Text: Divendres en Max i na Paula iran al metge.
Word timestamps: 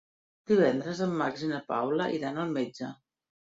Divendres 0.51 1.01
en 1.07 1.13
Max 1.19 1.45
i 1.49 1.51
na 1.53 1.61
Paula 1.73 2.09
iran 2.19 2.43
al 2.47 2.57
metge. 2.59 2.93